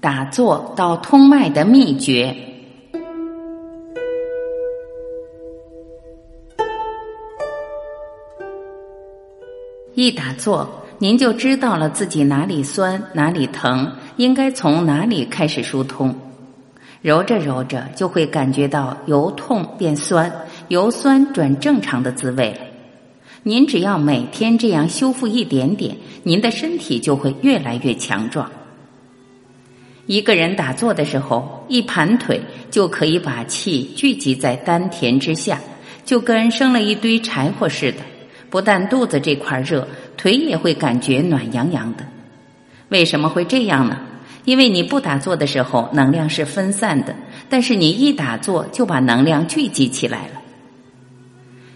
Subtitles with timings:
[0.00, 2.36] 打坐到通脉的秘诀。
[9.94, 16.14] 一打坐，您就知道了自己哪里酸，哪里疼，应该从哪里开始疏通。
[17.02, 20.32] 揉着揉着，就会感觉到由痛变酸，
[20.68, 22.58] 由酸转正常的滋味了。
[23.42, 28.48] 您只要每天这样修复一点点，您的身体就会越来越强壮。
[30.08, 32.40] 一个人打坐的时候，一盘腿
[32.70, 35.60] 就可以把气聚集在丹田之下，
[36.02, 37.98] 就跟生了一堆柴火似的。
[38.48, 42.06] 不但肚子这块热，腿也会感觉暖洋洋的。
[42.88, 43.98] 为什么会这样呢？
[44.46, 47.14] 因为你不打坐的时候能量是分散的，
[47.50, 50.40] 但是你一打坐就把能量聚集起来了。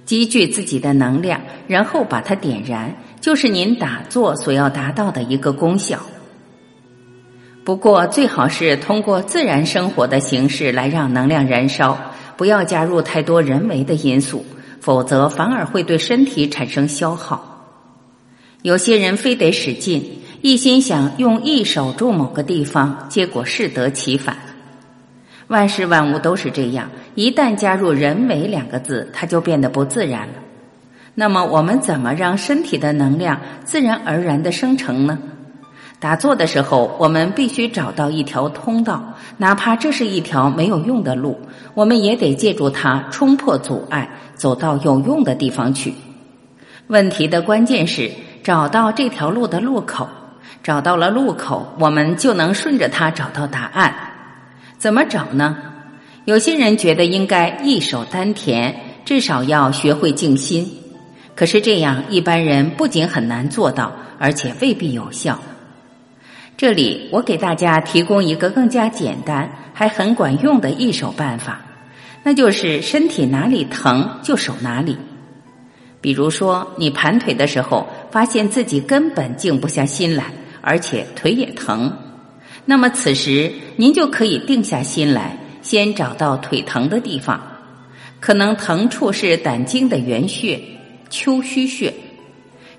[0.07, 6.01] 积聚自己的能量，然后把它点燃，就是您打坐所要达到的一个功效。
[7.65, 11.97] 不过最好是通过自然生活的形式来让能量燃烧，
[12.37, 14.45] 不要加入太多人为的因素。
[14.81, 17.69] 否则反而会对身体产生消耗。
[18.63, 24.37] 有些人非得使劲，一心想用意守住某个地方，结果适得其反。
[25.47, 30.35] 万事万物都是这样，一旦加入“人为”两个字，它就变得不自然了。
[31.15, 35.17] 那么，我们怎么让身体的能量自然而然的生成呢？
[36.03, 41.39] 打坐的时候，我们必须找到一条通道，哪怕这是一条没有用的路，
[41.75, 45.95] 我们也得借助它冲破阻碍，走到有用的地方去。
[46.89, 48.11] 问题的关键是
[48.43, 50.09] 找到这条路的路口，
[50.61, 53.95] 找到了路口，我们就能顺着它找到答案。
[54.79, 55.57] 怎么找呢？
[56.25, 60.69] 有些人觉得应该一手丹田，至少要学会静心。
[61.37, 65.39] 可是这样，一般人不仅很难做到，而且未必有效。
[66.57, 71.61] 这里，我给大家提供一个更加简单还很管用的一手办法，
[72.23, 74.97] 那就是身体哪里疼就守哪里。
[76.01, 80.27] 比如说，你盘腿的时候，发现自己根本静不下心来，
[80.61, 81.97] 而且腿也疼，
[82.65, 87.41] 那么此时您就可以定下心来，先找到腿疼的地方，
[88.21, 90.61] 可能疼处是胆经的原穴
[91.09, 91.93] 丘虚穴，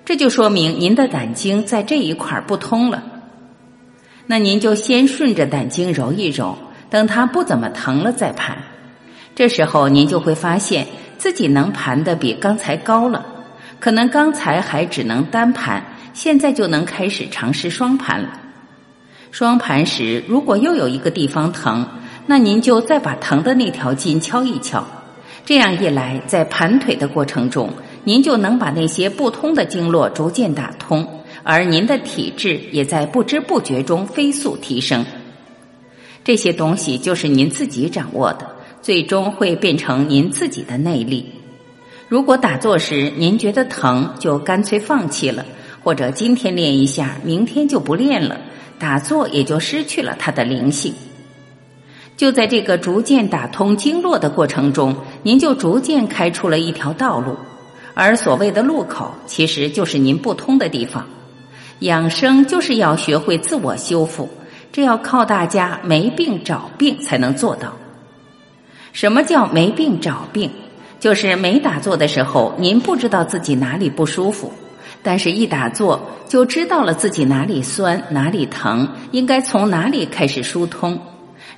[0.04, 3.02] 这就说明您的胆经在这一块不通了。
[4.26, 6.56] 那您就先顺着胆经揉一揉，
[6.88, 8.56] 等它不怎么疼了再盘。
[9.34, 10.86] 这时候您就会发现
[11.18, 13.24] 自己能盘的比刚才高了，
[13.80, 18.28] 可能刚才还只能单盘，现在就能开始尝试双盘了。
[19.30, 21.86] 双盘时如果又有一个地方疼，
[22.26, 24.82] 那您就再把疼的那条筋敲一敲。
[25.44, 27.68] 这样一来，在盘腿的过程中，
[28.04, 31.06] 您就能把那些不通的经络逐渐打通。
[31.44, 35.04] 而您的体质也在不知不觉中飞速提升，
[36.24, 38.50] 这些东西就是您自己掌握的，
[38.80, 41.30] 最终会变成您自己的内力。
[42.08, 45.44] 如果打坐时您觉得疼，就干脆放弃了，
[45.82, 48.40] 或者今天练一下，明天就不练了，
[48.78, 50.94] 打坐也就失去了它的灵性。
[52.16, 57.36] 就在这个逐渐打通经络的过程中，您就逐渐开出了一条道路，
[57.92, 61.06] 而所谓的路口，其实就是您不通的地方。
[61.80, 64.28] 养生就是要学会自我修复，
[64.72, 67.72] 这要靠大家没病找病才能做到。
[68.92, 70.50] 什么叫没病找病？
[71.00, 74.50] 就是没打坐的时候，您不知道自己哪里不舒服，
[75.02, 80.98] 但是一打坐就知道了自己哪里酸哪里疼，应该从哪里开始疏通。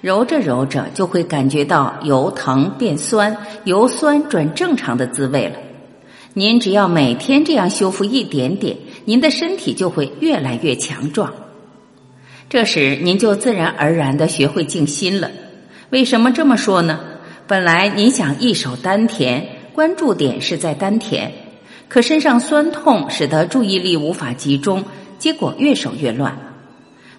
[0.01, 5.57] 揉着揉着就会感觉到由疼变酸，由酸转正常的滋味了。
[6.39, 8.77] 您只要每天这样修复一点点。
[9.07, 11.33] 您的身体就会越来越强壮，
[12.51, 15.31] 这时您就自然而然的学会静心了。
[15.89, 17.01] 为什么这么说呢？
[17.47, 21.33] 本来您想一手丹田，关注点是在丹田，
[21.89, 24.85] 可身上酸痛使得注意力无法集中，
[25.19, 26.37] 结果越守越乱。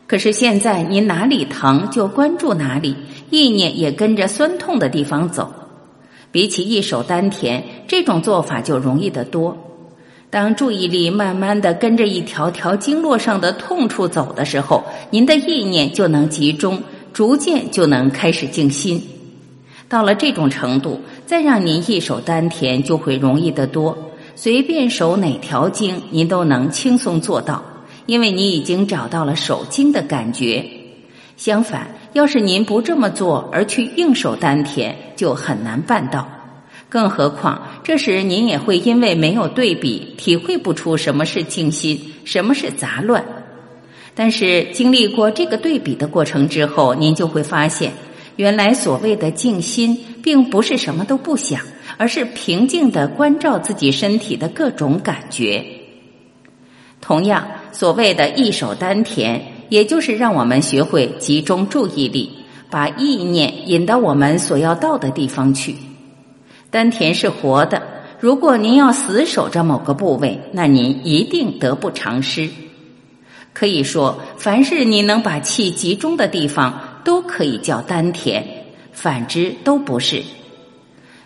[0.06, 2.96] 可是现在您哪里疼就关注哪里，
[3.32, 5.52] 意念也跟着酸痛的地方走。
[6.38, 9.58] 比起一手丹田，这种做法就容易得多。
[10.30, 19.02] 当注意力慢慢的跟着一条条经络上的痛处走的时候，您的意念就能集中，逐渐就能开始静心。
[19.90, 23.98] 到了这种程度，再让您一手丹田就会容易得多。
[24.36, 27.64] 随便手哪条经，您都能轻松做到，
[28.06, 30.64] 因为你已经找到了手经的感觉。
[31.38, 36.28] 相反，要是您不这么做，而去硬守丹田，就很难办到。
[36.90, 43.24] 更何况，这时您也会因为没有对比，体会不出什么是静心，什么是杂乱。
[44.16, 47.92] 但是经历过这个对比的过程之后，您就会发现，
[48.38, 51.62] 原来所谓的静心，并不是什么都不想，
[51.98, 55.64] 而是平静的关照自己身体的各种感觉。
[57.00, 62.32] 同样，所谓的一手丹田，也就是让我们学会集中注意力，
[62.70, 65.76] 把意念引到我们所要到的地方去。
[66.70, 67.82] 丹田是活的，
[68.20, 72.50] 如果您要死守着某个部位，那您一定得不偿失。
[73.54, 78.44] 可以说，凡是你能把气集中的地方，都可以叫丹田；
[78.92, 80.22] 反之都不是。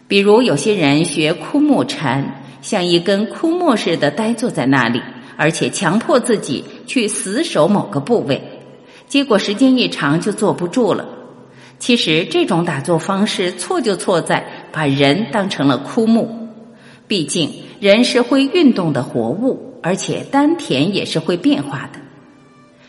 [0.08, 5.02] 比如有些人学枯木禅，像一根枯木似的呆坐在那里，
[5.38, 8.42] 而且强迫自己去死守某个部位，
[9.08, 11.06] 结果时间一长就坐不住了。
[11.80, 16.48] 其实这种打坐方式错就错在把人当成了枯木，
[17.08, 22.00] 毕竟人是会运动的活物，而且丹田也是会变化的。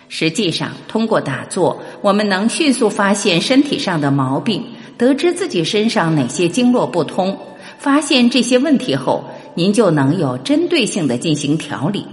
[0.08, 4.62] 实际上，通过打坐，我们能迅速发现身体上的毛病，
[4.98, 7.34] 得知自己身上哪些经络不通。
[7.78, 9.24] 发现这些问题后，
[9.54, 12.04] 您就能有针对性的进行调理。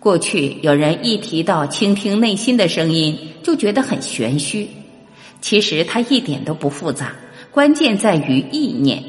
[0.00, 4.66] 过去有人一提到倾听内心的声音，就觉得很玄虚。
[5.42, 7.12] 其实它一点都不复杂，
[7.50, 9.04] 关键在于意念。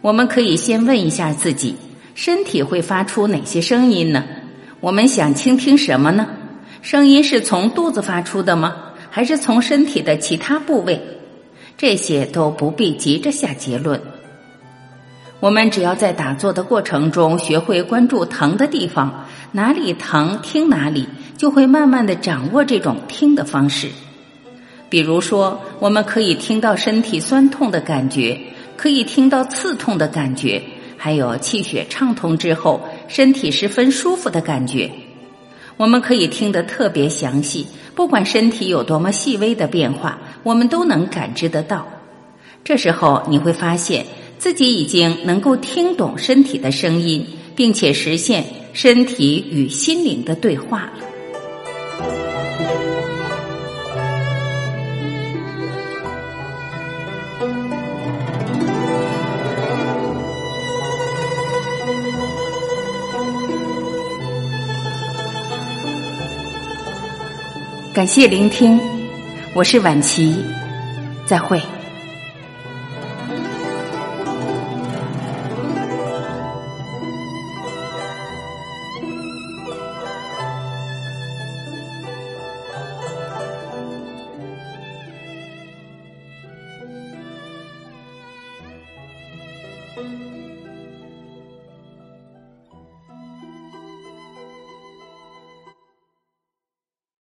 [0.00, 1.74] 我们可以先问一下自己：
[2.14, 4.24] 身体会发出哪些声音呢？
[4.80, 6.26] 我们想倾听什么呢？
[6.80, 8.74] 声音是从肚子发出的吗？
[9.10, 10.98] 还是从身体的其他部位？
[11.76, 14.00] 这些都不必急着下结论。
[15.44, 21.06] 我们只要在打坐的过程中学会关注疼的地方，哪里疼听哪里，
[21.36, 23.90] 就会慢慢的掌握这种听的方式。
[24.88, 28.40] 比如说，我们可以听到身体酸痛的感觉，
[28.74, 30.62] 可以听到刺痛的感觉，
[30.96, 34.90] 还有气血畅通之后身体十分舒服的感觉。
[35.76, 41.86] 我们可以听得特别详细，不管身体有多么细微的变化，我们都能感知得到。
[42.64, 44.06] 这时候你会发现
[44.38, 47.26] 自己已经能够听懂身体的声音，
[47.56, 50.92] 并且实现身体与心灵的对话了。
[67.94, 68.78] 感谢聆听，
[69.54, 70.34] 我是晚琪，
[71.24, 71.62] 再会。